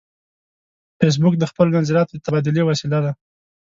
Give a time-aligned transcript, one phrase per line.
[0.99, 3.11] فېسبوک د خپلو نظریاتو د تبادلې وسیله ده